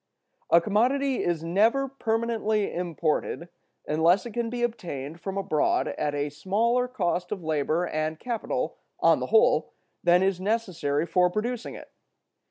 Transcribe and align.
A 0.49 0.59
commodity 0.59 1.23
is 1.23 1.43
never 1.43 1.87
permanently 1.87 2.73
imported, 2.73 3.49
unless 3.87 4.25
it 4.25 4.31
can 4.31 4.49
be 4.49 4.63
obtained 4.63 5.21
from 5.21 5.37
abroad 5.37 5.89
at 5.89 6.15
a 6.15 6.29
smaller 6.31 6.87
cost 6.87 7.31
of 7.31 7.43
labor 7.43 7.85
and 7.85 8.19
capital, 8.19 8.77
on 8.99 9.19
the 9.19 9.27
whole, 9.27 9.73
than 10.03 10.23
is 10.23 10.41
necessary 10.41 11.05
for 11.05 11.29
producing 11.29 11.75
it. 11.75 11.91